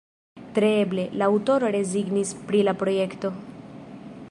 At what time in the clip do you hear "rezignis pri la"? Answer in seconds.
1.77-2.77